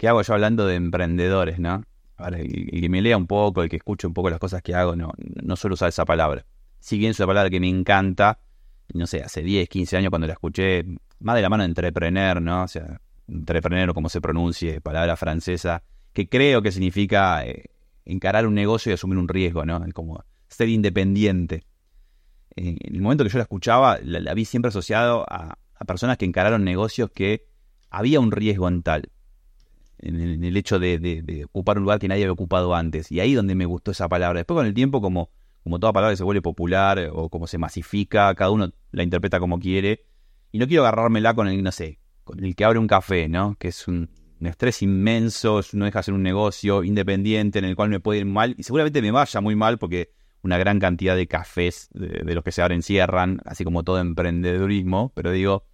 [0.00, 1.84] ¿qué hago yo hablando de emprendedores, no?
[2.26, 4.96] El, que me lea un poco, el que escuche un poco las cosas que hago,
[4.96, 6.46] no, no suelo usar esa palabra.
[6.78, 8.38] Si bien es una palabra que me encanta,
[8.94, 10.86] no sé, hace 10, 15 años cuando la escuché,
[11.18, 12.62] más de la mano de entrepreneur, ¿no?
[12.62, 15.82] O sea, entrepreneur o como se pronuncie, palabra francesa,
[16.14, 17.64] que creo que significa eh,
[18.06, 19.84] encarar un negocio y asumir un riesgo, ¿no?
[19.92, 21.66] Como ser independiente.
[22.56, 26.64] en el momento que yo la escuchaba, la, vi siempre asociado a, personas que encararon
[26.64, 27.46] negocios que
[27.90, 29.10] había un riesgo en tal,
[30.02, 33.10] en el, hecho de, ocupar un lugar que nadie había ocupado antes.
[33.12, 34.40] Y ahí donde me gustó esa palabra.
[34.40, 35.30] Después con el tiempo, como,
[35.62, 39.58] como toda palabra se vuelve popular o como se masifica, cada uno la interpreta como
[39.58, 40.04] quiere.
[40.52, 43.56] Y no quiero agarrármela con el, no sé, con el que abre un café, ¿no?
[43.58, 48.00] Que es un, estrés inmenso, no deja hacer un negocio independiente en el cual me
[48.00, 50.12] puede ir mal y seguramente me vaya muy mal porque
[50.42, 55.12] una gran cantidad de cafés de, los que se abren cierran, así como todo emprendedurismo,
[55.14, 55.66] pero digo,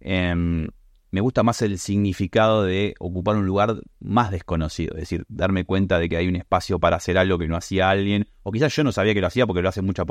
[0.00, 0.68] em,
[1.10, 5.98] me gusta más el significado de ocupar un lugar más desconocido, es decir, darme cuenta
[5.98, 8.84] de que hay un espacio para hacer algo que no hacía alguien, o quizás yo
[8.84, 10.06] no sabía que lo hacía porque lo hacen muchas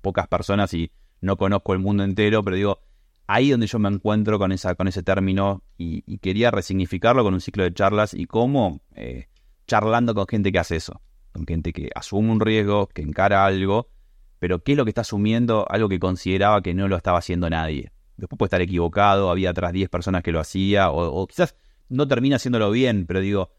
[0.00, 0.90] pocas personas y
[1.20, 2.80] no conozco el mundo entero, pero digo,
[3.26, 7.40] ahí donde yo me encuentro con, esa, con ese término y, quería resignificarlo con un
[7.40, 9.28] ciclo de charlas y cómo eh,
[9.66, 11.00] charlando con gente que hace eso,
[11.32, 13.88] con gente que asume un riesgo, que encara algo,
[14.38, 17.48] pero qué es lo que está asumiendo, algo que consideraba que no lo estaba haciendo
[17.48, 17.92] nadie.
[18.16, 21.56] Después puede estar equivocado, había atrás 10 personas que lo hacía, o, quizás
[21.88, 23.50] no termina haciéndolo bien, pero digo,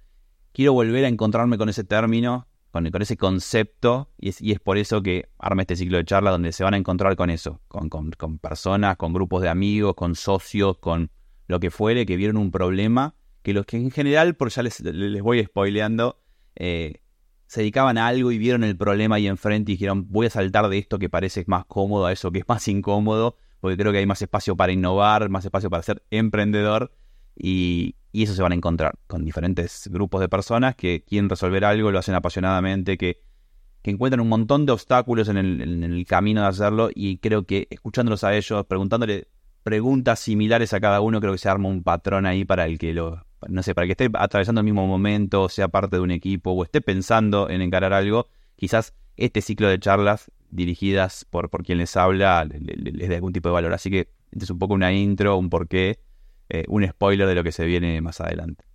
[0.52, 4.78] quiero volver a encontrarme con ese término, con, ese concepto, y es, y es, por
[4.78, 7.90] eso que arma este ciclo de charla donde se van a encontrar con eso, con,
[7.90, 11.12] con, con personas, con grupos de amigos, con socios, con
[11.48, 14.80] lo que fuere, que vieron un problema, que los que en general, por ya les,
[14.80, 16.20] les voy spoileando,
[16.56, 17.02] eh,
[17.48, 20.70] se dedicaban a algo y vieron el problema ahí enfrente y dijeron, voy a saltar
[20.70, 24.00] de esto que parece más cómodo a eso que es más incómodo, porque creo que
[24.00, 26.92] hay más espacio para innovar, más espacio para ser emprendedor
[27.34, 31.90] y, eso se van a encontrar con diferentes grupos de personas que quieren resolver algo,
[31.90, 33.22] lo hacen apasionadamente, que,
[33.84, 38.36] encuentran un montón de obstáculos en el, camino de hacerlo y creo que escuchándolos a
[38.36, 39.30] ellos, preguntándole
[39.64, 42.94] preguntas similares a cada uno, creo que se arma un patrón ahí para el que
[42.94, 46.52] lo, no sé, para que esté atravesando el mismo momento, sea parte de un equipo
[46.52, 51.78] o esté pensando en encarar algo, quizás este ciclo de charlas dirigidas por, por quien
[51.80, 53.74] les habla les, dé algún tipo de valor.
[53.74, 56.00] Así que este es un poco una intro, un porqué,
[56.50, 58.66] eh, un spoiler de lo que se viene más adelante.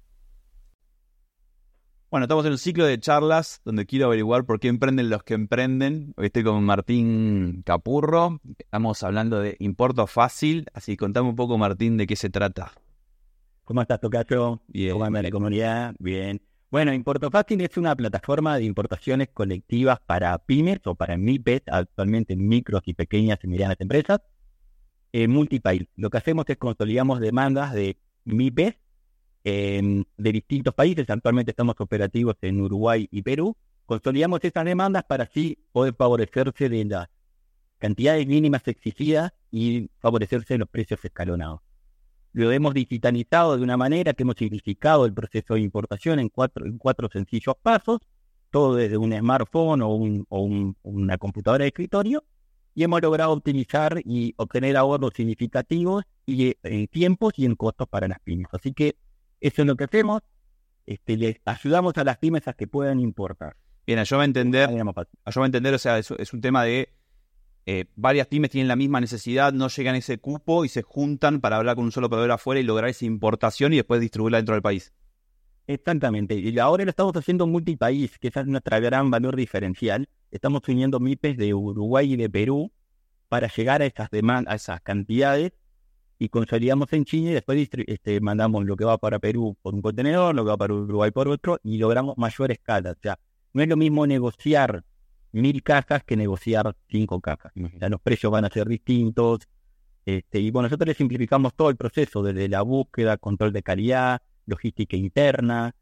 [2.11, 5.35] Bueno, estamos en un ciclo de charlas donde quiero averiguar por qué emprenden los que
[5.35, 6.15] emprenden.
[6.17, 8.41] Hoy estoy con Martín Capurro.
[8.59, 10.67] Estamos hablando de Importo Fácil.
[10.73, 12.73] Así contame un poco, Martín, de qué se trata.
[13.65, 14.63] ¿Cómo estás, Tocacho?
[14.69, 14.93] Bien.
[14.93, 15.95] ¿Cómo anda la comunidad?
[15.99, 16.41] Bien.
[16.71, 22.37] Bueno, Importo Fácil es una plataforma de importaciones colectivas para pymes o para MIPES, actualmente
[22.37, 24.21] micros y pequeñas y medianas empresas,
[25.13, 25.87] en multipaís.
[25.97, 27.97] Lo que hacemos es consolidamos demandas de
[28.27, 28.75] MIPES
[29.45, 31.09] em, de distintos países.
[31.09, 33.57] Actualmente estamos operativos en Uruguay y Perú.
[33.87, 37.09] Consolidamos esas demandas para así poder favorecerse de las
[37.79, 41.61] cantidades mínimas exigidas y favorecerse de los precios escalonados
[42.33, 46.67] lo hemos digitalizado de una manera que hemos simplificado el proceso de importación en cuatro,
[46.67, 48.01] en cuatro sencillos pasos,
[48.51, 52.25] todo desde un smartphone o, un, una computadora de escritorio,
[52.75, 58.07] y hemos logrado optimizar y obtener ahorros significativos y, en tiempos y en costos para
[58.07, 58.47] las pymes.
[58.53, 58.97] Así que
[59.41, 60.23] eso es lo que hacemos,
[60.87, 63.57] este, les ayudamos a las pymes a que puedan importar.
[63.87, 66.91] Bien, yo voy a entender, yo voy a entender, o sea, es un tema de
[67.71, 71.43] eh, varias pymes tienen la misma necesidad, no llegan a ese cupo y se juntan
[71.43, 74.55] para hablar con un solo proveedor afuera y lograr esa importación y después distribuirla dentro
[74.55, 74.95] del país.
[75.67, 76.35] Exactamente.
[76.35, 80.09] Y ahora lo estamos haciendo multipaís, que esa es nuestra gran valor diferencial.
[80.31, 82.73] Estamos uniendo MIPES de Uruguay y de Perú
[83.29, 85.53] para llegar a esas demandas, a esas cantidades
[86.19, 89.83] y consolidamos en China y después este, mandamos lo que va para Perú por un
[89.83, 92.93] contenedor, lo que va para Uruguay por otro y logramos mayor escala.
[92.93, 93.19] O sea,
[93.53, 94.85] no es lo mismo negociar
[95.33, 97.53] mil cajas que negociar cinco cajas.
[97.55, 99.41] los precios van a ser distintos.
[100.05, 104.23] Este, y bueno, nosotros le simplificamos todo el proceso, desde la búsqueda, control de calidad,
[104.47, 105.75] logística interna,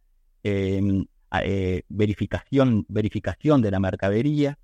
[0.43, 1.07] em,
[1.43, 4.59] eh, verificación, verificación de la mercadería,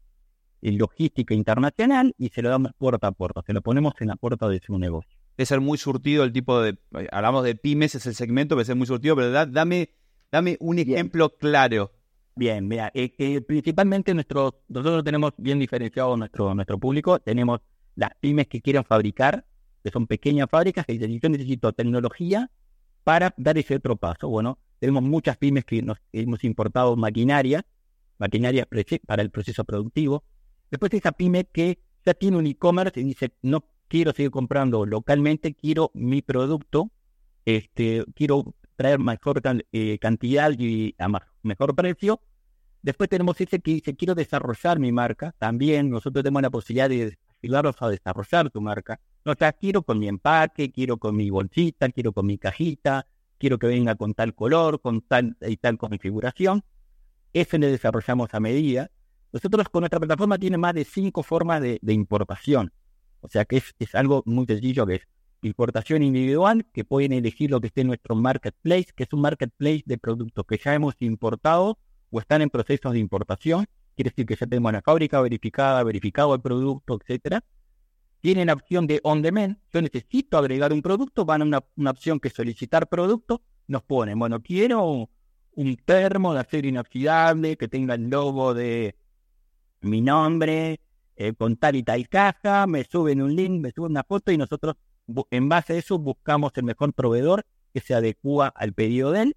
[0.61, 4.49] logística internacional, y se lo damos puerta a puerta, se lo ponemos en la puerta
[4.49, 5.19] de su negocio.
[5.37, 6.79] Es ser muy surtido el tipo de,
[7.11, 9.91] hablamos de pymes, es el segmento, debe ser muy surtido, pero dame,
[10.31, 11.91] dame un ejemplo claro
[12.35, 17.61] Bien, mira, eh, eh, principalmente nuestro, nosotros tenemos bien diferenciado nuestro, nuestro público, tenemos
[17.95, 19.45] las pymes que quieren fabricar,
[19.85, 22.51] que son pequeñas fábricas que dicen, yo necesito tecnología
[23.05, 24.29] para dar ese otro paso.
[24.29, 27.67] Bueno, tenemos muchas pymes que nos hemos importado maquinaria,
[28.19, 28.67] maquinaria
[29.07, 30.25] para el proceso productivo.
[30.71, 35.55] Después esa pyme que ya tiene un e-commerce y dice, no quiero seguir comprando localmente,
[35.55, 36.91] quiero mi producto,
[37.45, 39.43] este, quiero traer mejor
[39.73, 41.09] eh, cantidad y a
[41.43, 42.21] mejor precio.
[42.83, 45.35] Después tenemos ese que dice, quiero desarrollar mi marca.
[45.39, 49.01] También nosotros tenemos la posibilidad de ayudarlos a desarrollar tu marca.
[49.25, 53.07] O sea, quiero con mi empaque, quiero con mi bolsita, quiero con mi cajita,
[53.39, 56.65] quiero que venga con tal color, con tal y tal configuración.
[57.33, 58.91] Eso le desarrollamos a medida.
[59.33, 62.73] Nosotros con nuestra plataforma tiene más de cinco formas de, importación.
[63.21, 65.09] O sea que es, algo muy sencillo que es
[65.43, 69.83] importación individual, que pueden elegir lo que esté en nuestro marketplace, que es un marketplace
[69.87, 71.79] de productos que ya hemos importado
[72.11, 73.67] o están en procesos de importación.
[73.95, 77.45] Quiere decir que ya tenemos la fábrica verificada, verificado el producto, etcétera.
[78.21, 79.59] Tienen la opción de on demand.
[79.73, 83.43] Yo necesito agregar un producto, van a una, una opción que solicitar producto.
[83.67, 85.09] Nos ponen, bueno, quiero
[85.55, 88.97] un termo de acero inoxidable que tenga el logo de
[89.81, 90.81] mi nombre,
[91.17, 94.39] eh, con tal y tal caja, me suben un link, me suben una foto y
[94.39, 94.77] nosotros
[95.31, 99.37] en base a eso buscamos el mejor proveedor que se adecua al pedido de él,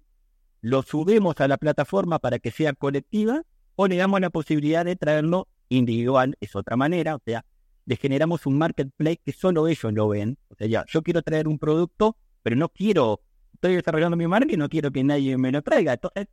[0.60, 3.42] lo subimos a la plataforma para que sea colectiva
[3.76, 7.44] o le damos la posibilidad de traerlo individual, es otra manera, o sea,
[7.84, 11.46] le generamos un marketplace que solo ellos lo ven, o sea, ya, yo quiero traer
[11.46, 13.20] un producto, pero no quiero,
[13.54, 16.28] estoy desarrollando mi marca y no quiero que nadie me lo traiga, entonces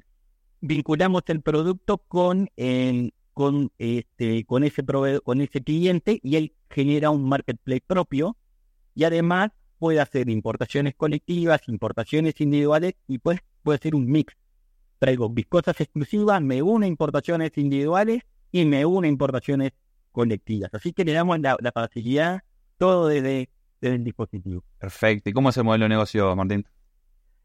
[0.61, 6.53] vinculamos el producto con el, con este con ese proveedor, con ese cliente y él
[6.69, 8.37] genera un marketplace propio
[8.95, 14.33] y además puede hacer importaciones colectivas, importaciones individuales y pues puede ser un mix.
[14.99, 19.73] Traigo viscosas exclusivas, me une importaciones individuales y me une importaciones
[20.11, 20.69] colectivas.
[20.73, 22.43] Así que le damos la, facilidad
[22.77, 23.49] todo desde,
[23.81, 24.63] el dispositivo.
[24.77, 25.29] Perfecto.
[25.29, 26.65] ¿Y cómo es el modelo de negocio, Martín?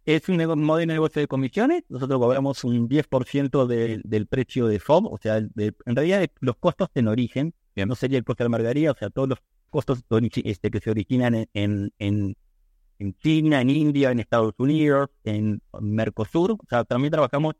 [0.04, 1.82] Es un modelo de negocio de comisiones.
[1.88, 7.08] Nosotros cobramos un 10% del precio de FOB, o sea, en realidad los costos en
[7.08, 9.38] origen, no sería el costo de la margarita, o sea, todos los
[9.70, 10.02] costos
[10.44, 12.36] este, que se originan en, en,
[12.98, 16.52] en, China, en India, en Estados Unidos, en Mercosur.
[16.52, 17.54] O sea, también trabajamos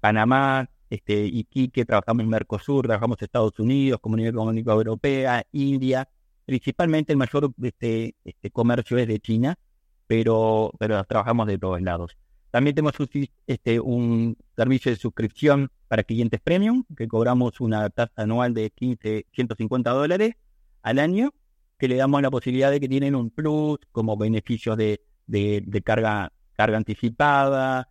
[0.00, 6.08] Panamá, este, Iquique, trabajamos en Mercosur, trabajamos Estados Unidos, Comunidad Económica Europea, India.
[6.46, 9.56] Principalmente el mayor este, este comercio es de China,
[10.06, 12.16] pero, pero trabajamos de todos lados.
[12.50, 12.94] También tenemos
[13.46, 19.26] este, un servicio de suscripción para clientes premium, que cobramos una tasa anual de 15,
[19.32, 20.34] 150 dólares
[20.82, 21.32] al año
[21.80, 26.30] que le damos la posibilidad de que tienen un plus como beneficios de, de, carga,
[26.52, 27.88] carga anticipada,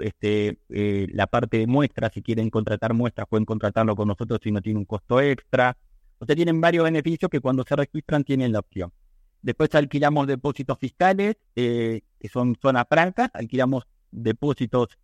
[0.00, 4.50] este, eh, la parte de muestras, si quieren contratar muestras, pueden contratarlo con nosotros si
[4.50, 5.76] no tiene un costo extra.
[6.18, 8.92] O sea, tienen varios beneficios que cuando se registran tienen la opción.
[9.40, 14.98] Después alquilamos depósitos fiscales, eh, que son zonas francas, alquilamos depósitos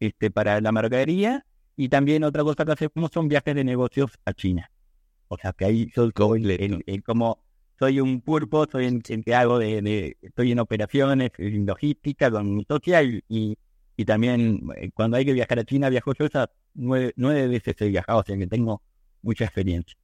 [0.00, 4.34] este, para la mercadería y también otra cosa que hacemos son viajes de negocios a
[4.34, 4.70] China.
[5.28, 6.34] O sea, que ahí son como
[7.80, 12.64] soy un pulpo, soy en, que hago de, estoy en operaciones, en logística con mi
[12.64, 17.14] socia y, y, también eh, cuando hay que viajar a China viajo yo esas nueve,
[17.16, 18.82] nueve veces he viajado, o sea que tengo
[19.22, 19.96] mucha experiencia.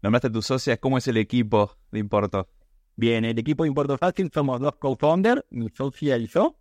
[0.00, 2.48] Nombraste a tu socia, ¿cómo es el equipo de Importo?
[2.94, 6.56] Bien, el equipo de Importo Fácil somos dos co-founders, mi socia y yo.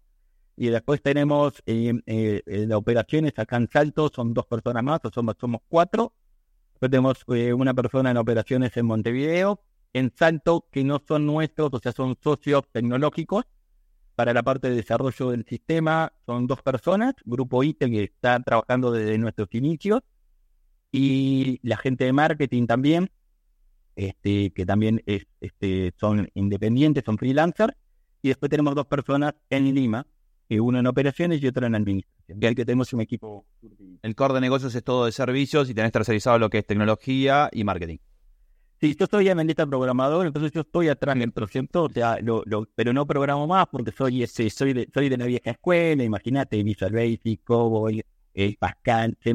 [0.58, 5.12] Y después tenemos eh, eh, las operaciones acá en Salto, son dos personas más, o
[5.12, 6.14] somos, somos cuatro.
[6.74, 9.62] Después tenemos una persona en operaciones en Montevideo,
[9.94, 13.46] en Salto que no son nuestros, o sea, son socios tecnológicos.
[14.16, 18.92] Para la parte de desarrollo del sistema son dos personas, Grupo ITE que está trabajando
[18.92, 20.02] desde nuestros inicios
[20.92, 23.10] y la gente de marketing también,
[23.96, 27.74] este, que también es, este, son independientes, son freelancers.
[28.22, 30.06] Y después tenemos dos personas en Lima,
[30.50, 32.40] uno en operaciones y otro en administración.
[32.42, 33.46] Y ahí que tenemos un equipo.
[34.02, 37.50] El core de negocios es todo de servicios y tenés tercerizado lo que es tecnología
[37.52, 37.98] y marketing.
[38.84, 42.44] Sí, yo soy analista programador, entonces yo estoy atrás del proyecto, o sea, lo,
[42.76, 46.62] pero no programo más porque soy ese, soy de, soy de la vieja escuela, imagínate,
[46.62, 49.34] Visual Basic, Cowboy, eh, Pascal, C++,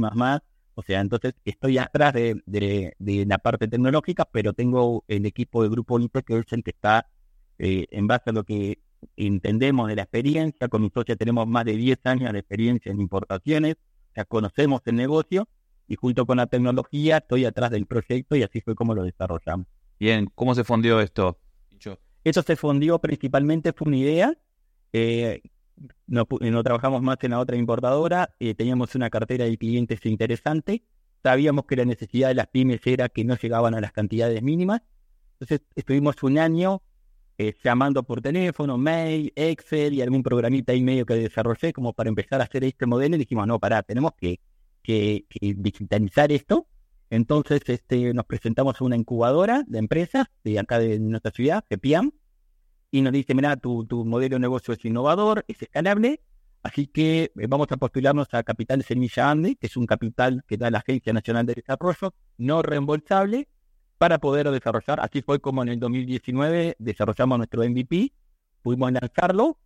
[0.75, 5.71] o sea, entonces estoy atrás de, de, la parte tecnológica, pero tengo el equipo de
[5.71, 7.09] Grupo Unite que es el que está
[7.59, 8.81] eh, en base a lo que
[9.17, 13.00] entendemos de la experiencia, con mi socia tenemos más de 10 años de experiencia en
[13.00, 13.76] importaciones,
[14.19, 15.49] sea, conocemos el negocio,
[15.88, 19.66] y junto con la tecnología estoy atrás del proyecto y así fue como lo desarrollamos.
[19.99, 21.38] Bien, ¿cómo se fundió esto?
[22.25, 24.38] Eso se fundió principalmente, fue una idea.
[24.92, 25.40] Eh,
[26.07, 26.26] no,
[26.62, 30.83] trabajamos más en la otra importadora, eh, teníamos una cartera de clientes interesante,
[31.23, 34.83] sabíamos que la necesidad de las pymes era que no llegaban a las cantidades mínimas,
[35.35, 36.83] entonces estuvimos un año
[37.38, 42.09] eh, llamando por teléfono, mail, Excel y algún programita y medio que desarrollé como para
[42.09, 44.40] empezar a hacer este modelo y dijimos, no, pará, tenemos que
[44.88, 45.26] que,
[45.57, 46.66] digitalizar esto.
[47.11, 52.12] Entonces este, nos presentamos a una incubadora de empresas de acá de nuestra ciudad, GEPIAM,
[52.90, 56.21] y nos dice, mira, tu, tu modelo de negocio es innovador, es escalable,
[56.62, 60.57] Así que eh, vamos a postularnos a Capital Semilla Ande, que es un capital que
[60.57, 63.49] da la Agencia Nacional de Desarrollo, no reembolsable,
[63.97, 64.99] para poder desarrollar.
[65.00, 68.12] Así fue como en el 2019 desarrollamos nuestro MVP,
[68.62, 69.59] pudimos lanzarlo.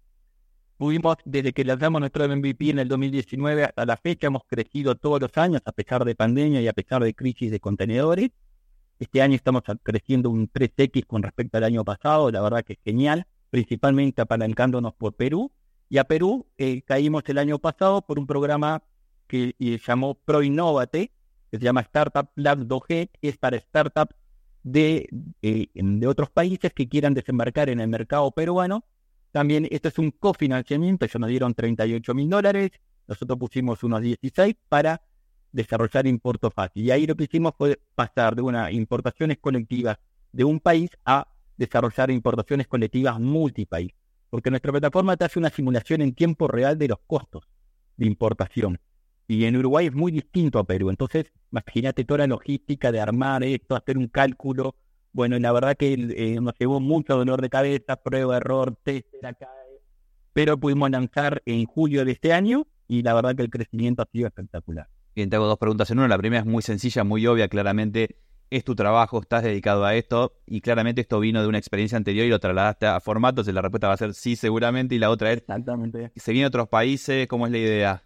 [1.25, 5.31] Desde que lanzamos nuestro MVP en el 2019 hasta la fecha, hemos crecido todos los
[5.37, 8.31] años, a pesar de pandemia y a pesar de crisis de contenedores.
[8.99, 12.81] Este año estamos creciendo un 3X con respecto al año pasado, la verdad que es
[12.85, 15.53] genial, principalmente apalancándonos por Perú.
[15.89, 18.83] Y a Perú eh, caímos el año pasado por un programa
[19.29, 21.13] que se llamó ProInnovate,
[21.53, 24.17] que se llama Startup Lab 2G, que es para startups
[24.65, 25.09] de,
[25.43, 28.85] eh, de otros países que quieran desembarcar en el mercado peruano.
[29.33, 32.71] También esto es un cofinanciamiento, ellos nos dieron 38 mil dólares,
[33.09, 35.03] nosotros pusimos unos 16 para
[35.51, 36.85] desarrollar importo fácil.
[36.85, 39.99] Y ahí lo que hicimos fue pasar de unas importaciones colectivas
[40.33, 43.93] de un país a desarrollar importaciones colectivas multipaís.
[44.31, 47.47] Porque nuestra plataforma te hace una simulación en tiempo real de los costos
[47.97, 48.81] de importación.
[49.29, 50.91] Y en Uruguay es muy distinto a Perú.
[50.91, 54.75] Entonces, imagínate toda la logística de armar esto, hacer un cálculo.
[55.13, 59.07] Bueno, la verdad que eh, nos llevó mucho dolor de cabeza, prueba, error, test,
[60.33, 64.07] pero pudimos lanzar en julio de este año y la verdad que el crecimiento ha
[64.11, 64.89] sido espectacular.
[65.15, 66.09] Bien, te hago dos preguntas en una.
[66.09, 68.17] La primera es muy sencilla, muy obvia, claramente
[68.49, 72.27] es tu trabajo, estás dedicado a esto y claramente esto vino de una experiencia anterior
[72.27, 74.95] y lo trasladaste a formatos y la respuesta va a ser sí seguramente.
[74.95, 76.13] Y la otra es exactamente.
[76.17, 78.03] se viene a otros países cómo es la idea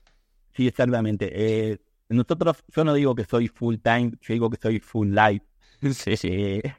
[0.57, 1.31] sí exactamente.
[1.33, 5.45] Eh, nosotros yo no digo que soy full time yo digo que soy full life.
[5.93, 6.29] Sí sí.
[6.31, 6.75] Eh,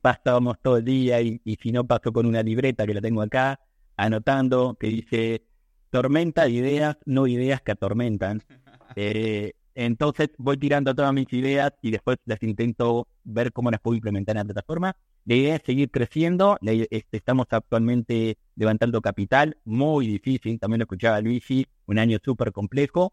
[0.00, 3.22] pasamos todo el día y, y, si no paso con una libreta que la tengo
[3.22, 3.60] acá
[3.96, 5.42] anotando que dice
[5.90, 8.42] tormenta de ideas no ideas que atormentan
[8.96, 13.94] eh, entonces voy tirando todas mis ideas y después las intento ver cómo las puedo
[13.94, 14.96] implementar en la plataforma.
[15.26, 16.56] La idea es seguir creciendo.
[16.62, 20.58] Este, estamos actualmente levantando capital, muy difícil.
[20.58, 23.12] También lo escuchaba Luigi, un año súper complejo.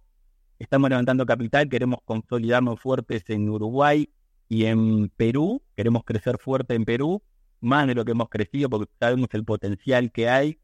[0.57, 4.09] Estamos levantando capital, queremos consolidarnos fuertes en Uruguay
[4.53, 5.61] y en Perú.
[5.75, 7.21] Queremos crecer fuerte en Perú,
[7.59, 10.59] más de lo que hemos crecido porque sabemos el potencial que hay.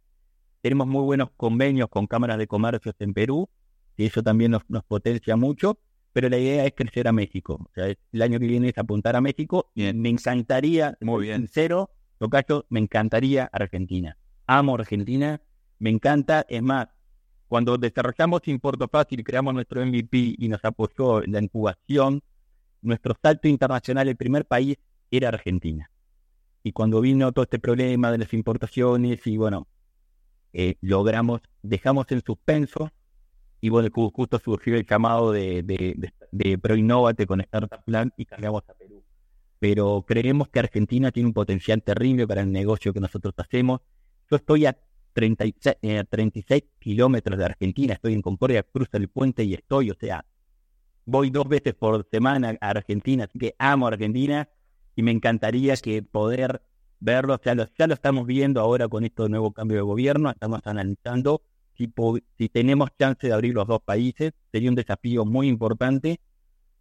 [0.62, 3.50] Tenemos muy buenos convenios con cámaras de comercios en Perú
[3.98, 5.80] y eso también nos, nos potencia mucho
[6.14, 7.60] pero la idea es crecer a México.
[7.62, 9.72] O sea, el año que viene es apuntar a México.
[9.76, 11.42] y Me encantaría, muy bien.
[11.42, 11.92] sincero,
[12.70, 14.18] me encantaría Argentina.
[14.48, 15.42] Amo Argentina,
[15.78, 16.46] me encanta.
[16.50, 16.88] Es más,
[17.48, 22.22] cuando desarrollamos Importo Fácil, creamos nuestro MVP y nos apoyó la incubación,
[22.82, 24.78] nuestro salto internacional, el primer país
[25.12, 25.90] era Argentina.
[26.64, 29.68] Y cuando vino todo este problema de las importaciones y bueno,
[30.54, 32.92] eh, logramos, dejamos en suspenso
[33.62, 38.64] y bueno, justo surgió el llamado de, de, de, ProInnovate con Startup Plan y cambiamos
[38.70, 39.04] a Perú.
[39.60, 43.82] Pero creemos que Argentina tiene un potencial terrible para el negocio que nosotros hacemos.
[44.30, 44.78] Yo estoy a
[45.14, 45.76] 36,
[46.10, 50.26] 36 eh, kilómetros de Argentina, estoy en Concordia, cruzo el puente y estoy, o sea,
[51.10, 54.48] voy dos veces por semana a Argentina, así que amo Argentina
[54.96, 56.62] y me encantaría que poder
[57.00, 60.62] verlo, o sea, ya lo estamos viendo ahora con este nuevo cambio de gobierno, estamos
[60.66, 61.42] analizando
[62.38, 66.20] si, tenemos chance de abrir los dos países, sería un desafío muy importante,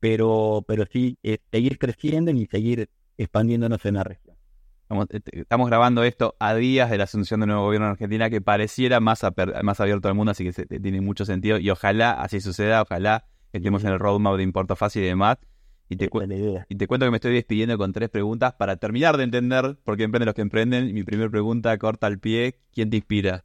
[0.01, 1.19] pero, pero sí,
[1.53, 4.37] seguir creciendo y seguir expandiéndonos en la región.
[5.11, 8.41] Eh, estamos, grabando esto a días de la asunción del nuevo gobierno en Argentina que
[8.41, 9.21] pareciera más,
[9.63, 13.85] más abierto al mundo, así que tiene mucho sentido y ojalá así suceda, ojalá estemos
[13.85, 15.39] en el roadmap de Importo Fácil y demás.
[15.91, 16.11] Y te,
[16.69, 19.97] y te cuento que me estoy despidiendo con tres preguntas para terminar de entender por
[19.97, 20.93] qué emprenden los que emprenden.
[20.93, 23.45] Mi primera pregunta corta al pie, ¿quién te inspira?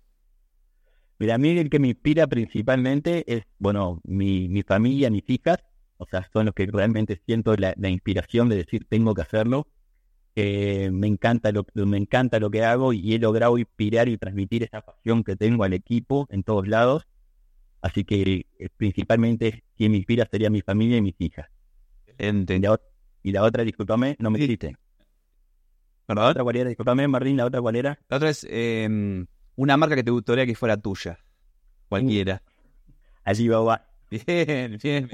[1.19, 5.59] Mira, a mí el que me inspira principalmente es, bueno, mi, mi familia, mis hijas,
[5.97, 9.67] o sea, son los que realmente siento la, inspiración de decir tengo que hacerlo.
[10.35, 14.63] Eh, me encanta lo me encanta lo que hago y he logrado inspirar y transmitir
[14.63, 17.07] esa pasión que tengo al equipo en todos lados.
[17.83, 21.47] Así que eh, principalmente quien me inspira sería mi familia y mis hijas.
[22.17, 24.77] Y la, otra, discúlpame, no me dijiste.
[26.05, 26.23] ¿Perdón?
[26.23, 27.99] La otra cuál era, discúlpame, Martín, la otra cuál era.
[28.07, 29.25] La otra es eh,
[29.57, 31.19] una marca que te gustaría que fuera tuya.
[31.89, 32.41] Cualquiera.
[32.45, 32.51] Uh,
[33.25, 33.85] allí va.
[34.09, 35.09] Bien, bien.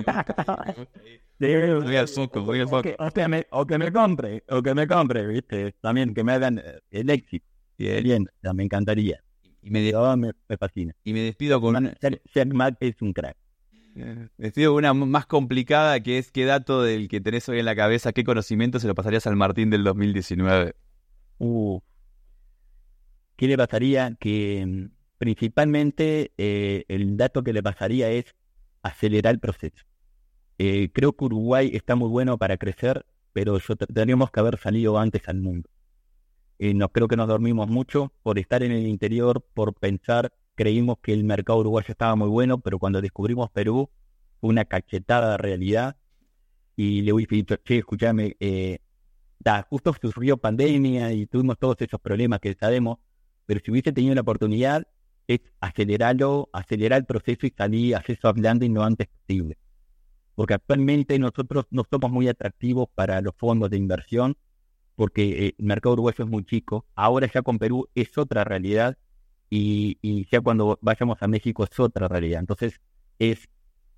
[1.40, 2.90] voy al foco, voy al foco.
[3.00, 5.72] O que, me, o que me compre, o que me compre, ¿viste?
[5.82, 7.48] También que me hagan eh, el éxito.
[7.78, 9.24] Bien, bien me encantaría.
[9.62, 10.96] Y me, me, me, fascina.
[11.04, 11.76] Y me despido con...
[11.76, 11.94] una...
[12.54, 13.38] Mac es un crack.
[13.96, 17.66] Me despido con una más complicada que es qué dato del que tenés hoy en
[17.66, 20.76] la cabeza, qué conocimiento se lo pasarías al Martín del 2019.
[21.40, 21.80] Uh,
[23.36, 24.16] ¿Qué le pasaría?
[24.20, 28.36] Que mm, principalmente eh, el dato que le pasaría es
[28.84, 29.86] acelerar el proceso.
[30.58, 34.98] Eh, creo que Uruguay está muy bueno para crecer, pero yo tendríamos que haber salido
[35.00, 35.70] antes al mundo.
[36.60, 40.98] Eh, no creo que nos dormimos mucho por estar en el interior, por pensar creímos
[41.02, 43.90] que el mercado uruguayo estaba muy bueno, pero cuando descubrimos Perú,
[44.42, 45.96] una cachetada de realidad.
[46.76, 48.80] Y le hubiese dicho, che, escúchame, eh,
[49.70, 52.98] justo sufrió pandemia y tuvimos todos esos problemas que sabemos,
[53.46, 54.86] pero si hubiese tenido la oportunidad,
[55.28, 59.58] es acelerarlo, acelerar el proceso y salir a eso hablando y no antes posible.
[60.36, 64.36] Porque actualmente nosotros no somos muy atractivos para los fondos de inversión,
[65.00, 66.86] porque eh, el mercado uruguayo es muy chico.
[66.94, 68.98] Ahora ya con Perú es otra realidad
[69.50, 72.42] y, ya cuando vayamos a México es otra realidad.
[72.42, 72.82] Entonces,
[73.18, 73.48] es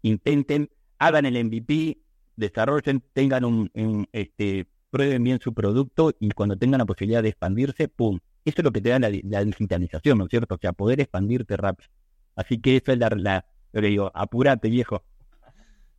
[0.03, 1.97] intenten, hagan el MVP,
[2.35, 7.87] desarrollen, tengan un, este, prueben bien su producto y cuando tengan la posibilidad de expandirse,
[7.87, 8.19] ¡pum!
[8.45, 10.53] Eso es lo que te da la, digitalización, ¿no es cierto?
[10.53, 11.89] O sea, poder expandirte rápido.
[12.35, 15.03] Así que eso es la, la lo que digo, apurate, viejo.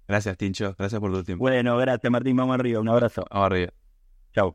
[0.06, 0.76] Gracias, Tincho.
[0.78, 1.42] Gracias por tu tiempo.
[1.42, 2.36] Bueno, gracias, Martín.
[2.36, 2.78] Vamos arriba.
[2.78, 3.24] Un abrazo.
[3.28, 3.72] Vamos arriba.
[4.32, 4.54] Chao.